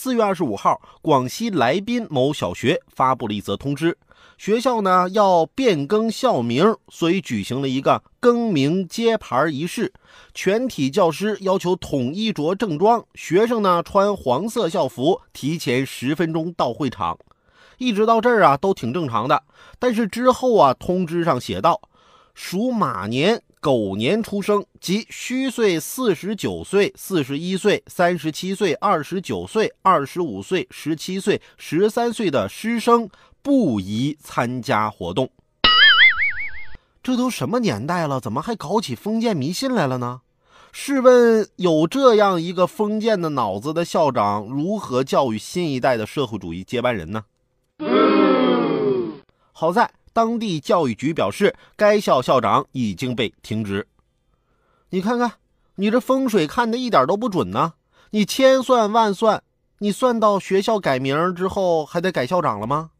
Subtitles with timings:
[0.00, 3.98] 四月二十五号，广西来宾某小学发布了一则通知，
[4.36, 9.92] 学校呢要变更校名，所以举行了一个更名揭牌仪式。
[10.32, 17.18] 全体教师要求统一着正装，学生呢穿黄色校服，提前十分钟到会场。
[17.78, 19.42] 一直到这儿啊，都挺正常的。
[19.80, 21.80] 但是之后啊，通知上写道，
[22.34, 23.42] 属马年。
[23.60, 33.08] 狗年出生及虚岁四十九岁、四十一岁、三十七岁、二十九岁、二十五岁、十七岁、十三岁的师生
[33.42, 35.28] 不宜参加活动。
[37.02, 40.20] 这都什么年代了，怎么还搞起封建迷信来了呢？
[40.70, 47.24] 试问，有这样一个封建的脑子的校长，如何教育新一代的社会主义接班人呢？
[49.52, 49.90] 好在。
[50.18, 53.86] 当地教育局表示，该校校长已经被停职。
[54.90, 55.34] 你看看，
[55.76, 57.74] 你这风水看的一点都不准呢！
[58.10, 59.44] 你千算万算，
[59.78, 62.90] 你算到学校改名之后还得改校长了吗？